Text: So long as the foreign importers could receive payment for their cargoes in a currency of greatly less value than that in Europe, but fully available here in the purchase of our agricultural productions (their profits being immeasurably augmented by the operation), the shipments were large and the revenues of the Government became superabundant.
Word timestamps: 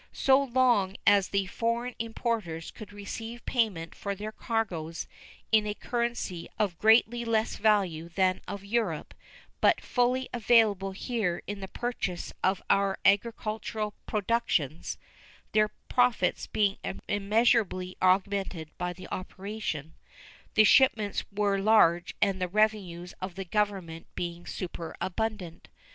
So 0.13 0.41
long 0.41 0.95
as 1.05 1.29
the 1.29 1.45
foreign 1.45 1.93
importers 1.99 2.71
could 2.71 2.91
receive 2.91 3.45
payment 3.45 3.93
for 3.93 4.15
their 4.15 4.31
cargoes 4.31 5.07
in 5.51 5.67
a 5.67 5.75
currency 5.75 6.49
of 6.57 6.79
greatly 6.79 7.23
less 7.23 7.55
value 7.57 8.09
than 8.09 8.41
that 8.47 8.61
in 8.63 8.67
Europe, 8.67 9.13
but 9.61 9.79
fully 9.79 10.27
available 10.33 10.93
here 10.93 11.43
in 11.45 11.59
the 11.59 11.67
purchase 11.67 12.33
of 12.43 12.63
our 12.67 12.97
agricultural 13.05 13.93
productions 14.07 14.97
(their 15.51 15.67
profits 15.67 16.47
being 16.47 16.79
immeasurably 17.07 17.95
augmented 18.01 18.75
by 18.79 18.93
the 18.93 19.07
operation), 19.11 19.93
the 20.55 20.63
shipments 20.63 21.25
were 21.31 21.59
large 21.59 22.15
and 22.23 22.41
the 22.41 22.47
revenues 22.47 23.13
of 23.21 23.35
the 23.35 23.45
Government 23.45 24.07
became 24.15 24.47
superabundant. 24.47 25.67